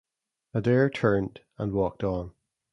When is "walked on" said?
1.73-2.31